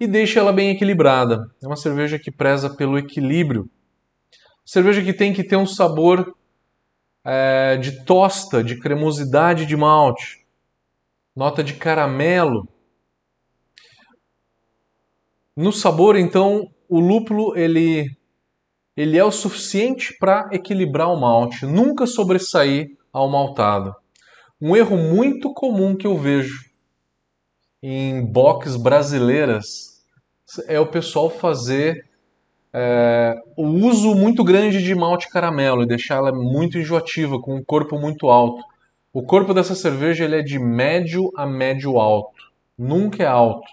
E 0.00 0.08
deixa 0.08 0.40
ela 0.40 0.52
bem 0.52 0.70
equilibrada. 0.70 1.38
É 1.62 1.66
uma 1.68 1.76
cerveja 1.76 2.18
que 2.18 2.32
preza 2.32 2.68
pelo 2.74 2.98
equilíbrio. 2.98 3.70
Cerveja 4.66 5.04
que 5.04 5.12
tem 5.12 5.32
que 5.32 5.44
ter 5.44 5.56
um 5.56 5.66
sabor 5.66 6.34
é, 7.30 7.76
de 7.76 8.06
tosta, 8.06 8.64
de 8.64 8.78
cremosidade 8.78 9.66
de 9.66 9.76
malte, 9.76 10.46
nota 11.36 11.62
de 11.62 11.74
caramelo. 11.74 12.66
No 15.54 15.70
sabor, 15.70 16.16
então, 16.16 16.72
o 16.88 16.98
lúpulo 16.98 17.54
ele 17.54 18.16
ele 18.96 19.16
é 19.16 19.22
o 19.22 19.30
suficiente 19.30 20.16
para 20.18 20.48
equilibrar 20.50 21.12
o 21.12 21.20
malte, 21.20 21.64
nunca 21.64 22.04
sobressair 22.04 22.88
ao 23.12 23.28
maltado. 23.28 23.94
Um 24.60 24.74
erro 24.74 24.96
muito 24.96 25.54
comum 25.54 25.94
que 25.94 26.06
eu 26.06 26.18
vejo 26.18 26.68
em 27.80 28.26
box 28.26 28.76
brasileiras 28.76 30.02
é 30.66 30.80
o 30.80 30.86
pessoal 30.86 31.30
fazer 31.30 32.07
é, 32.80 33.34
o 33.56 33.66
uso 33.66 34.14
muito 34.14 34.44
grande 34.44 34.80
de 34.80 34.94
malte 34.94 35.28
caramelo 35.28 35.82
e 35.82 35.86
deixar 35.86 36.18
ela 36.18 36.32
muito 36.32 36.78
enjoativa, 36.78 37.40
com 37.40 37.56
um 37.56 37.64
corpo 37.64 37.98
muito 37.98 38.28
alto. 38.28 38.62
O 39.12 39.20
corpo 39.20 39.52
dessa 39.52 39.74
cerveja 39.74 40.24
ele 40.24 40.36
é 40.36 40.42
de 40.42 40.60
médio 40.60 41.28
a 41.36 41.44
médio 41.44 41.98
alto, 41.98 42.40
nunca 42.78 43.24
é 43.24 43.26
alto. 43.26 43.66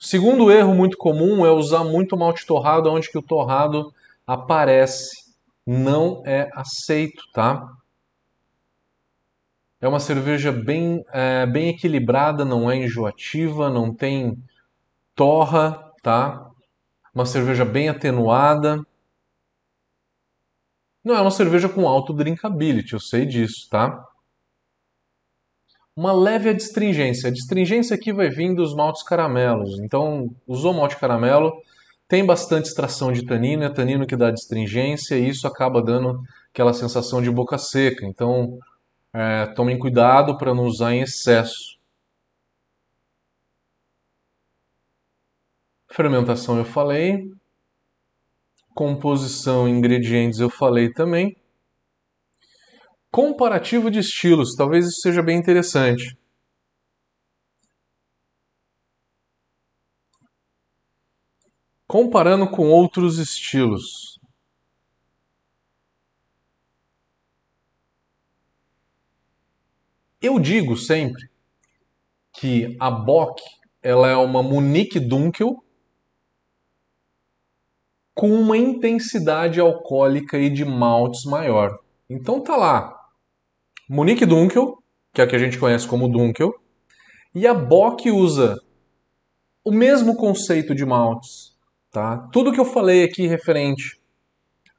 O 0.00 0.04
segundo 0.06 0.48
erro 0.48 0.72
muito 0.76 0.96
comum 0.96 1.44
é 1.44 1.50
usar 1.50 1.82
muito 1.82 2.16
malte 2.16 2.46
torrado 2.46 2.88
onde 2.88 3.10
que 3.10 3.18
o 3.18 3.22
torrado 3.22 3.92
aparece. 4.24 5.10
Não 5.66 6.22
é 6.24 6.48
aceito, 6.54 7.20
tá? 7.32 7.66
É 9.80 9.88
uma 9.88 9.98
cerveja 9.98 10.52
bem, 10.52 11.04
é, 11.12 11.46
bem 11.46 11.70
equilibrada, 11.70 12.44
não 12.44 12.70
é 12.70 12.76
enjoativa, 12.76 13.68
não 13.68 13.92
tem 13.92 14.38
torra, 15.16 15.92
tá? 16.00 16.53
Uma 17.14 17.24
cerveja 17.26 17.64
bem 17.64 17.88
atenuada. 17.88 18.84
Não 21.04 21.14
é 21.14 21.20
uma 21.20 21.30
cerveja 21.30 21.68
com 21.68 21.86
alto 21.86 22.12
drinkability, 22.12 22.94
eu 22.94 23.00
sei 23.00 23.24
disso, 23.24 23.68
tá? 23.70 24.04
Uma 25.94 26.12
leve 26.12 26.48
adstringência. 26.48 27.28
A 27.28 27.30
adstringência 27.30 27.94
aqui 27.94 28.12
vai 28.12 28.28
vir 28.28 28.54
dos 28.54 28.74
maltes 28.74 29.02
caramelos. 29.04 29.78
Então, 29.78 30.34
usou 30.46 30.74
malte 30.74 30.96
caramelo, 30.96 31.52
tem 32.08 32.26
bastante 32.26 32.66
extração 32.66 33.12
de 33.12 33.24
tanino, 33.24 33.62
é 33.62 33.70
tanino 33.70 34.06
que 34.06 34.16
dá 34.16 34.28
adstringência 34.28 35.14
e 35.16 35.28
isso 35.28 35.46
acaba 35.46 35.80
dando 35.80 36.20
aquela 36.52 36.72
sensação 36.72 37.22
de 37.22 37.30
boca 37.30 37.58
seca. 37.58 38.04
Então, 38.04 38.58
é, 39.12 39.46
tomem 39.54 39.78
cuidado 39.78 40.36
para 40.36 40.52
não 40.52 40.64
usar 40.64 40.92
em 40.94 41.02
excesso. 41.02 41.73
Fermentação 45.94 46.58
eu 46.58 46.64
falei. 46.64 47.30
Composição, 48.74 49.68
ingredientes 49.68 50.40
eu 50.40 50.50
falei 50.50 50.92
também. 50.92 51.36
Comparativo 53.12 53.88
de 53.92 54.00
estilos, 54.00 54.56
talvez 54.56 54.86
isso 54.88 55.00
seja 55.00 55.22
bem 55.22 55.38
interessante. 55.38 56.18
Comparando 61.86 62.50
com 62.50 62.70
outros 62.70 63.18
estilos. 63.18 64.18
Eu 70.20 70.40
digo 70.40 70.76
sempre 70.76 71.30
que 72.32 72.76
a 72.80 72.90
Bock 72.90 73.40
ela 73.80 74.08
é 74.08 74.16
uma 74.16 74.42
Munich 74.42 74.98
Dunkel 74.98 75.63
com 78.14 78.30
uma 78.30 78.56
intensidade 78.56 79.58
alcoólica 79.58 80.38
e 80.38 80.48
de 80.48 80.64
maltes 80.64 81.24
maior. 81.24 81.78
Então 82.08 82.40
tá 82.40 82.56
lá. 82.56 82.94
Munich 83.88 84.24
Dunkel, 84.24 84.78
que 85.12 85.20
é 85.20 85.24
a 85.24 85.26
que 85.26 85.36
a 85.36 85.38
gente 85.38 85.58
conhece 85.58 85.86
como 85.86 86.08
Dunkel, 86.08 86.54
e 87.34 87.46
a 87.46 87.52
Bock 87.52 88.10
usa 88.10 88.56
o 89.64 89.72
mesmo 89.72 90.14
conceito 90.14 90.74
de 90.74 90.86
maltes, 90.86 91.56
tá? 91.90 92.28
Tudo 92.32 92.52
que 92.52 92.60
eu 92.60 92.64
falei 92.64 93.02
aqui 93.02 93.26
referente 93.26 94.00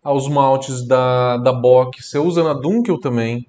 aos 0.04 0.28
maltes 0.30 0.88
da, 0.88 1.38
da 1.38 1.52
Bock, 1.52 2.02
você 2.02 2.18
usa 2.18 2.44
na 2.44 2.54
Dunkel 2.54 3.00
também. 3.00 3.48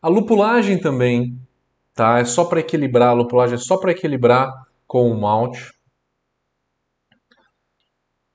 A 0.00 0.08
lupulagem 0.08 0.78
também, 0.78 1.38
tá? 1.94 2.18
É 2.18 2.24
só 2.24 2.44
para 2.44 2.60
equilibrar, 2.60 3.10
a 3.10 3.12
lupulagem 3.12 3.54
é 3.54 3.58
só 3.58 3.76
para 3.76 3.92
equilibrar 3.92 4.50
com 4.86 5.10
o 5.10 5.20
malte. 5.20 5.72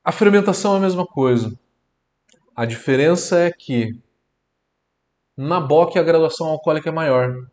A 0.08 0.12
fermentação 0.14 0.76
é 0.76 0.78
a 0.78 0.80
mesma 0.80 1.06
coisa. 1.06 1.60
A 2.56 2.66
diferença 2.66 3.40
é 3.40 3.52
que 3.52 3.92
na 5.36 5.60
Bock 5.60 6.00
a 6.00 6.02
graduação 6.02 6.48
alcoólica 6.48 6.88
é 6.88 6.94
maior. 6.94 7.46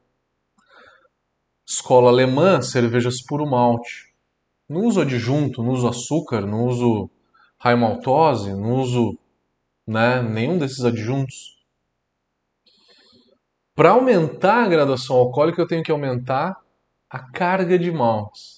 Escola 1.66 2.10
alemã, 2.10 2.62
cervejas 2.62 3.20
puro 3.20 3.44
malte. 3.44 4.14
Não 4.68 4.82
uso 4.82 5.00
adjunto, 5.00 5.64
não 5.64 5.72
uso 5.72 5.88
açúcar, 5.88 6.42
não 6.42 6.66
uso 6.66 7.10
high 7.58 7.74
maltose, 7.74 8.52
não 8.52 8.76
uso 8.76 9.18
né, 9.84 10.22
nenhum 10.22 10.56
desses 10.56 10.84
adjuntos. 10.84 11.60
Para 13.74 13.90
aumentar 13.90 14.62
a 14.62 14.68
graduação 14.68 15.16
alcoólica, 15.16 15.60
eu 15.60 15.66
tenho 15.66 15.82
que 15.82 15.90
aumentar 15.90 16.56
a 17.10 17.18
carga 17.18 17.76
de 17.76 17.90
maltes. 17.90 18.53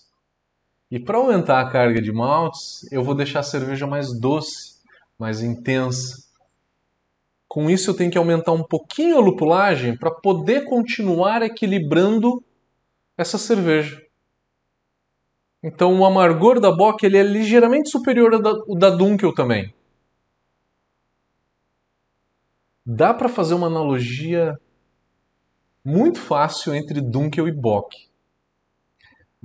E 0.90 1.00
para 1.00 1.19
aumentar 1.19 1.61
a 1.61 1.69
carga 1.69 2.00
de 2.00 2.12
maltes, 2.12 2.90
eu 2.93 3.02
vou 3.02 3.14
deixar 3.14 3.40
a 3.40 3.45
cerveja 3.45 3.87
mais 3.87 4.19
doce, 4.19 4.76
mais 5.19 5.43
intensa. 5.43 6.25
Com 7.49 7.69
isso, 7.69 7.91
eu 7.91 7.97
tenho 7.97 8.11
que 8.11 8.19
aumentar 8.19 8.52
um 8.52 8.63
pouquinho 8.63 9.17
a 9.17 9.21
lupulagem 9.21 9.97
para 9.97 10.13
poder 10.13 10.65
continuar 10.65 11.43
equilibrando 11.43 12.43
essa 13.19 13.37
cerveja. 13.37 14.00
Então, 15.63 15.99
o 15.99 16.04
amargor 16.04 16.61
da 16.61 16.71
Bock 16.71 17.04
ele 17.04 17.19
é 17.19 17.23
ligeiramente 17.23 17.91
superior 17.91 18.34
ao 18.34 18.76
da, 18.76 18.91
Dunkel 18.91 19.34
também. 19.34 19.75
Dá 22.84 23.13
para 23.13 23.28
fazer 23.28 23.54
uma 23.54 23.67
analogia 23.67 24.56
muito 25.84 26.21
fácil 26.21 26.73
entre 26.75 27.00
Dunkel 27.00 27.49
e 27.49 27.52
Bock 27.52 28.05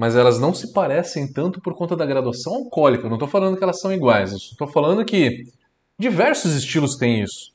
mas 0.01 0.15
elas 0.15 0.39
não 0.39 0.51
se 0.51 0.73
parecem 0.73 1.31
tanto 1.31 1.61
por 1.61 1.75
conta 1.75 1.95
da 1.95 2.07
graduação 2.07 2.55
alcoólica. 2.55 3.05
Eu 3.05 3.09
não 3.09 3.17
estou 3.17 3.29
falando 3.29 3.55
que 3.55 3.63
elas 3.63 3.79
são 3.79 3.93
iguais, 3.93 4.31
estou 4.31 4.65
falando 4.67 5.05
que 5.05 5.43
diversos 5.95 6.55
estilos 6.55 6.95
têm 6.95 7.21
isso. 7.21 7.53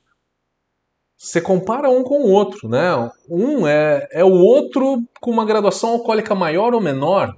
Você 1.17 1.41
compara 1.41 1.89
um 1.89 2.05
com 2.05 2.21
o 2.21 2.31
outro, 2.31 2.69
né? 2.69 3.11
Um 3.29 3.67
é, 3.67 4.07
é 4.13 4.23
o 4.23 4.31
outro 4.31 5.03
com 5.19 5.29
uma 5.29 5.43
graduação 5.43 5.89
alcoólica 5.89 6.33
maior 6.33 6.73
ou 6.73 6.79
menor. 6.79 7.37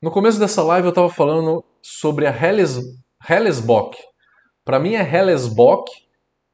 No 0.00 0.12
começo 0.12 0.38
dessa 0.38 0.62
live 0.62 0.86
eu 0.86 0.90
estava 0.90 1.10
falando 1.10 1.64
sobre 1.82 2.28
a 2.28 2.30
Helles, 2.30 2.78
Hellesbock. 3.28 3.98
Para 4.64 4.78
mim, 4.78 4.94
a 4.94 5.02
Hellesbock 5.02 5.90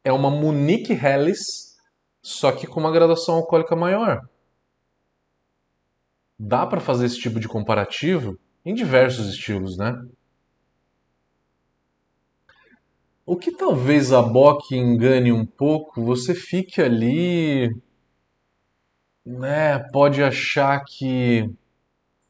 é 0.02 0.10
uma 0.10 0.30
Munich 0.30 0.90
Helles, 0.90 1.76
só 2.22 2.50
que 2.50 2.66
com 2.66 2.80
uma 2.80 2.90
graduação 2.90 3.34
alcoólica 3.34 3.76
maior 3.76 4.22
dá 6.42 6.64
para 6.64 6.80
fazer 6.80 7.04
esse 7.04 7.20
tipo 7.20 7.38
de 7.38 7.46
comparativo 7.46 8.38
em 8.64 8.72
diversos 8.72 9.28
estilos, 9.28 9.76
né? 9.76 9.94
O 13.26 13.36
que 13.36 13.52
talvez 13.52 14.10
a 14.10 14.22
Bock 14.22 14.74
engane 14.74 15.30
um 15.30 15.44
pouco, 15.44 16.02
você 16.02 16.34
fique 16.34 16.80
ali, 16.80 17.68
né? 19.24 19.78
Pode 19.92 20.22
achar 20.22 20.82
que 20.82 21.48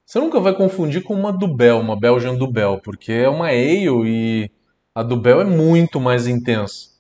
você 0.05 0.19
nunca 0.19 0.41
vai 0.41 0.57
confundir 0.57 1.05
com 1.05 1.15
uma 1.15 1.33
Dubel, 1.33 1.79
uma 1.79 1.99
Belgian 1.99 2.35
Dubel, 2.35 2.81
porque 2.83 3.13
é 3.13 3.29
uma 3.29 3.47
ale 3.47 4.09
e 4.09 4.51
a 4.93 5.05
Dubel 5.05 5.41
é 5.41 5.45
muito 5.45 6.01
mais 6.01 6.27
intensa. 6.27 6.91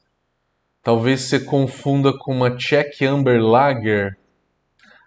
Talvez 0.80 1.22
você 1.22 1.40
confunda 1.40 2.16
com 2.16 2.32
uma 2.32 2.56
Czech 2.56 3.04
Amber 3.04 3.42
Lager, 3.42 4.16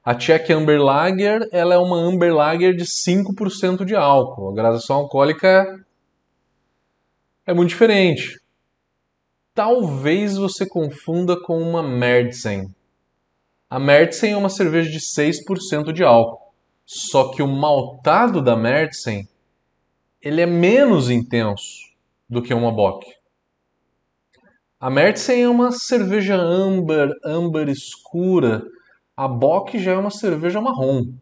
a 0.03 0.13
Czech 0.13 0.51
Amber 0.51 0.81
Lager 0.81 1.47
ela 1.51 1.75
é 1.75 1.77
uma 1.77 1.95
Amber 1.95 2.33
Lager 2.33 2.75
de 2.75 2.83
5% 2.83 3.85
de 3.85 3.95
álcool. 3.95 4.49
A 4.49 4.53
graduação 4.53 4.97
alcoólica 4.97 5.85
é 7.45 7.53
muito 7.53 7.69
diferente. 7.69 8.41
Talvez 9.53 10.35
você 10.35 10.67
confunda 10.67 11.39
com 11.39 11.57
uma 11.61 11.81
Märzen. 11.81 12.73
A 13.69 13.79
Märzen 13.79 14.33
é 14.33 14.37
uma 14.37 14.49
cerveja 14.49 14.89
de 14.89 14.99
6% 14.99 15.93
de 15.93 16.03
álcool. 16.03 16.53
Só 16.85 17.31
que 17.31 17.41
o 17.41 17.47
maltado 17.47 18.41
da 18.41 18.57
Märzen 18.57 19.27
ele 20.21 20.41
é 20.41 20.45
menos 20.45 21.09
intenso 21.09 21.93
do 22.29 22.41
que 22.41 22.53
uma 22.53 22.71
Bock. 22.71 23.05
A 24.79 24.89
Märzen 24.89 25.43
é 25.43 25.49
uma 25.49 25.71
cerveja 25.71 26.35
amber, 26.35 27.09
amber 27.23 27.69
escura, 27.69 28.63
a 29.15 29.27
Bock 29.27 29.77
já 29.79 29.93
é 29.93 29.97
uma 29.97 30.09
cerveja 30.11 30.61
marrom, 30.61 31.13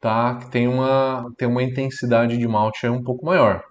tá? 0.00 0.36
Que 0.38 0.50
tem 0.50 0.68
uma, 0.68 1.32
tem 1.36 1.48
uma 1.48 1.62
intensidade 1.62 2.36
de 2.36 2.48
malte 2.48 2.86
um 2.86 3.02
pouco 3.02 3.24
maior. 3.24 3.62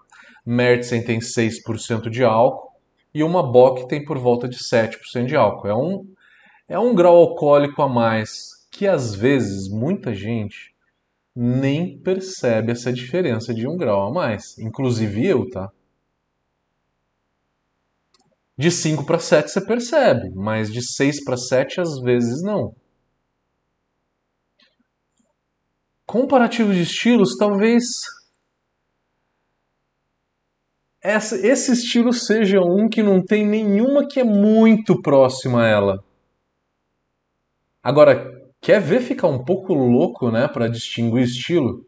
Märzen 0.45 1.03
tem 1.03 1.19
6% 1.19 2.09
de 2.09 2.23
álcool 2.23 2.71
e 3.13 3.23
uma 3.23 3.43
Bock 3.43 3.87
tem 3.87 4.03
por 4.03 4.17
volta 4.17 4.47
de 4.47 4.57
7% 4.57 5.25
de 5.25 5.35
álcool. 5.35 5.67
É 5.67 5.75
um, 5.75 6.05
é 6.67 6.79
um 6.79 6.95
grau 6.95 7.15
alcoólico 7.15 7.81
a 7.81 7.89
mais 7.89 8.49
que 8.71 8.87
às 8.87 9.13
vezes 9.13 9.69
muita 9.69 10.13
gente 10.13 10.73
nem 11.35 11.97
percebe 11.99 12.71
essa 12.71 12.91
diferença 12.91 13.53
de 13.53 13.67
um 13.67 13.77
grau 13.77 14.07
a 14.07 14.13
mais, 14.13 14.57
inclusive 14.57 15.25
eu, 15.25 15.49
tá? 15.49 15.69
De 18.61 18.69
5 18.69 19.07
para 19.07 19.17
7 19.17 19.49
você 19.49 19.65
percebe, 19.65 20.29
mas 20.35 20.71
de 20.71 20.83
6 20.83 21.23
para 21.23 21.35
7 21.35 21.81
às 21.81 21.99
vezes 21.99 22.43
não. 22.43 22.75
Comparativo 26.05 26.71
de 26.71 26.83
estilos, 26.83 27.35
talvez 27.39 27.83
esse 31.03 31.71
estilo 31.71 32.13
seja 32.13 32.61
um 32.61 32.87
que 32.87 33.01
não 33.01 33.25
tem 33.25 33.43
nenhuma 33.47 34.07
que 34.07 34.19
é 34.19 34.23
muito 34.23 35.01
próxima 35.01 35.63
a 35.63 35.67
ela. 35.67 36.03
Agora, 37.81 38.47
quer 38.61 38.79
ver 38.79 39.01
ficar 39.01 39.27
um 39.27 39.43
pouco 39.43 39.73
louco, 39.73 40.29
né, 40.29 40.47
para 40.47 40.67
distinguir 40.67 41.23
estilo? 41.23 41.83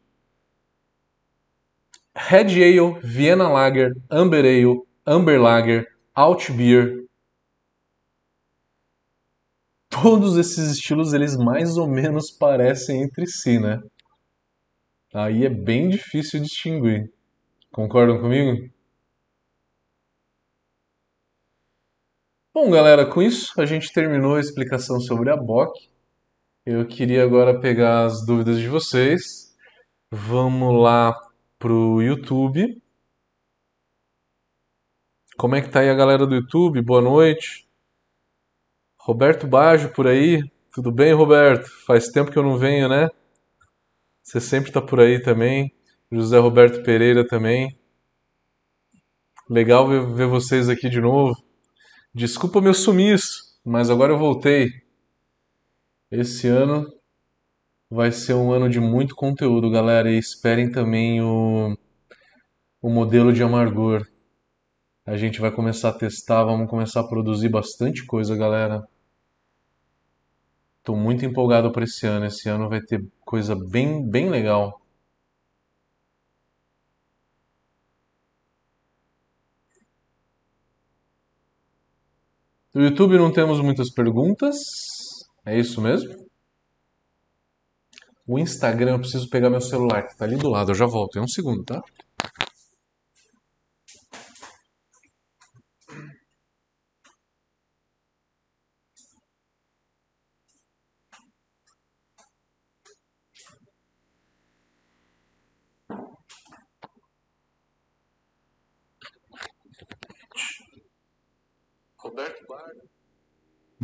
Red 2.16 2.64
Ale, 2.64 3.00
Vienna 3.04 3.48
Lager, 3.48 3.94
Amber 4.10 4.44
Ale, 4.44 4.82
Amber 5.06 5.40
Lager, 5.40 5.93
Altbier. 6.16 7.04
Todos 9.90 10.38
esses 10.38 10.72
estilos 10.72 11.14
eles 11.14 11.36
mais 11.36 11.78
ou 11.78 11.88
menos 11.88 12.30
parecem 12.32 13.02
entre 13.04 13.26
si, 13.26 13.60
né? 13.60 13.82
Aí 15.14 15.46
é 15.46 15.50
bem 15.50 15.90
difícil 15.90 16.40
distinguir. 16.42 17.12
Concordam 17.72 18.20
comigo? 18.20 18.72
Bom, 22.54 22.70
galera, 22.70 23.06
com 23.06 23.22
isso 23.22 23.60
a 23.60 23.66
gente 23.66 23.92
terminou 23.92 24.36
a 24.36 24.40
explicação 24.40 25.00
sobre 25.00 25.32
a 25.32 25.38
BOC. 25.38 25.72
Eu 26.66 26.88
queria 26.88 27.24
agora 27.24 27.60
pegar 27.60 28.06
as 28.06 28.24
dúvidas 28.26 28.60
de 28.60 28.68
vocês. 28.68 29.56
Vamos 30.12 30.80
lá 30.80 31.20
pro 31.58 32.02
YouTube. 32.02 32.83
Como 35.36 35.56
é 35.56 35.62
que 35.62 35.70
tá 35.70 35.80
aí 35.80 35.90
a 35.90 35.96
galera 35.96 36.28
do 36.28 36.36
YouTube? 36.36 36.80
Boa 36.82 37.02
noite. 37.02 37.68
Roberto 39.00 39.48
Baggio 39.48 39.92
por 39.92 40.08
aí. 40.08 40.44
Tudo 40.72 40.92
bem, 40.92 41.12
Roberto? 41.12 41.68
Faz 41.88 42.10
tempo 42.10 42.32
que 42.32 42.38
eu 42.38 42.44
não 42.44 42.56
venho, 42.56 42.88
né? 42.88 43.10
Você 44.22 44.40
sempre 44.40 44.72
tá 44.72 44.80
por 44.80 45.00
aí 45.00 45.20
também. 45.20 45.74
José 46.12 46.38
Roberto 46.38 46.84
Pereira 46.84 47.26
também. 47.28 47.76
Legal 49.50 49.88
ver, 49.88 50.06
ver 50.14 50.28
vocês 50.28 50.70
aqui 50.70 50.88
de 50.88 51.02
novo. 51.02 51.36
Desculpa 52.14 52.62
meu 52.62 52.74
sumiço, 52.74 53.60
mas 53.66 53.90
agora 53.90 54.14
eu 54.14 54.20
voltei. 54.20 54.70
Esse 56.12 56.48
ano 56.48 56.86
vai 57.90 58.12
ser 58.12 58.36
um 58.36 58.52
ano 58.52 58.70
de 58.70 58.80
muito 58.80 59.16
conteúdo, 59.16 59.72
galera. 59.72 60.12
E 60.12 60.18
esperem 60.18 60.72
também 60.72 61.24
o, 61.24 61.76
o 62.80 62.90
modelo 62.90 63.34
de 63.34 63.42
amargor. 63.42 64.13
A 65.06 65.18
gente 65.18 65.40
vai 65.42 65.52
começar 65.52 65.90
a 65.90 65.94
testar, 65.94 66.44
vamos 66.44 66.70
começar 66.70 67.02
a 67.02 67.08
produzir 67.08 67.50
bastante 67.50 68.06
coisa, 68.06 68.36
galera. 68.36 68.88
Tô 70.84 70.96
muito 70.96 71.26
empolgado 71.26 71.72
para 71.72 71.84
esse 71.84 72.06
ano. 72.06 72.26
Esse 72.26 72.50
ano 72.50 72.70
vai 72.70 72.82
ter 72.82 73.06
coisa 73.26 73.56
bem, 73.56 74.02
bem 74.06 74.30
legal. 74.30 74.82
No 82.74 82.82
YouTube 82.84 83.18
não 83.18 83.32
temos 83.32 83.60
muitas 83.60 83.90
perguntas. 83.92 84.58
É 85.46 85.58
isso 85.58 85.82
mesmo? 85.82 86.24
O 88.28 88.38
Instagram, 88.40 88.94
eu 88.94 89.00
preciso 89.00 89.30
pegar 89.30 89.50
meu 89.50 89.62
celular, 89.62 90.08
que 90.08 90.18
tá 90.18 90.26
ali 90.26 90.36
do 90.36 90.50
lado. 90.50 90.72
Eu 90.72 90.76
já 90.76 90.86
volto. 90.86 91.18
É 91.18 91.22
um 91.22 91.28
segundo, 91.28 91.64
tá? 91.64 91.82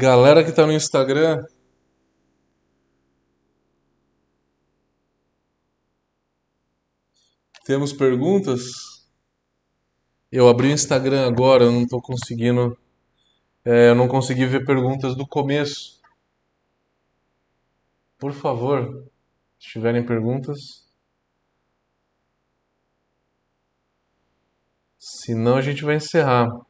Galera 0.01 0.45
que 0.45 0.53
tá 0.53 0.65
no 0.65 0.71
Instagram, 0.71 1.43
temos 7.65 7.91
perguntas? 7.91 8.61
Eu 10.31 10.47
abri 10.47 10.69
o 10.69 10.71
Instagram 10.71 11.27
agora, 11.27 11.65
eu 11.65 11.71
não 11.73 11.85
tô 11.85 12.01
conseguindo. 12.01 12.77
é, 13.65 13.89
eu 13.89 13.95
não 13.95 14.07
consegui 14.07 14.45
ver 14.45 14.65
perguntas 14.65 15.17
do 15.17 15.27
começo. 15.27 15.99
Por 18.17 18.31
favor, 18.31 19.05
se 19.59 19.69
tiverem 19.71 20.05
perguntas. 20.05 20.87
Senão 24.97 25.57
a 25.57 25.61
gente 25.61 25.83
vai 25.83 25.97
encerrar. 25.97 26.68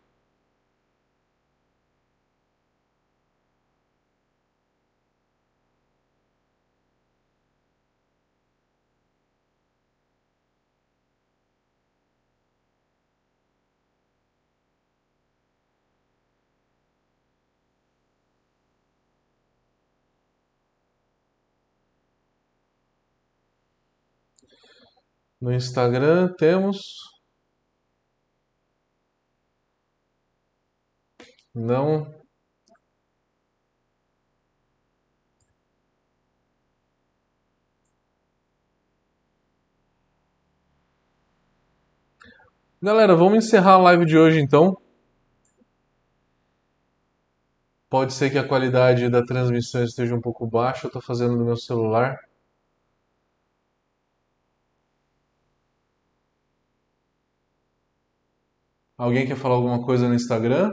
No 25.41 25.53
Instagram 25.53 26.33
temos. 26.37 26.77
Não. 31.53 32.19
Galera, 42.81 43.15
vamos 43.15 43.45
encerrar 43.45 43.73
a 43.73 43.77
live 43.77 44.05
de 44.05 44.17
hoje 44.17 44.39
então. 44.39 44.73
Pode 47.89 48.13
ser 48.13 48.29
que 48.29 48.37
a 48.37 48.47
qualidade 48.47 49.09
da 49.09 49.25
transmissão 49.25 49.83
esteja 49.83 50.15
um 50.15 50.21
pouco 50.21 50.47
baixa, 50.47 50.85
eu 50.85 50.89
estou 50.89 51.01
fazendo 51.01 51.35
no 51.35 51.43
meu 51.43 51.57
celular. 51.57 52.17
Alguém 58.99 59.25
quer 59.25 59.37
falar 59.37 59.55
alguma 59.55 59.81
coisa 59.81 60.09
no 60.09 60.13
Instagram? 60.13 60.69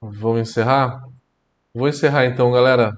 Vamos 0.00 0.48
encerrar? 0.48 1.02
Vou 1.74 1.88
encerrar 1.88 2.26
então, 2.26 2.52
galera. 2.52 2.96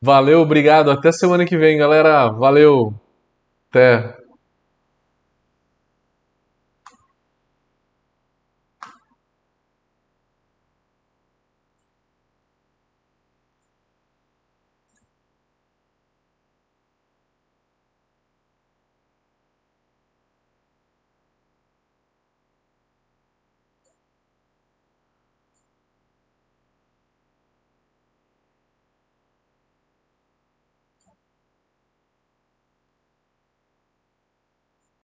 Valeu, 0.00 0.40
obrigado. 0.42 0.92
Até 0.92 1.10
semana 1.10 1.44
que 1.44 1.58
vem, 1.58 1.76
galera. 1.76 2.30
Valeu. 2.30 2.94
Até. 3.70 4.21